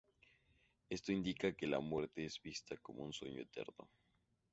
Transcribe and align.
Esto 0.89 1.11
indica 1.11 1.53
que 1.55 1.67
la 1.67 1.79
muerte 1.79 2.25
es 2.25 2.41
vista 2.41 2.75
como 2.77 3.03
un 3.03 3.13
sueño 3.13 3.39
eterno. 3.39 3.87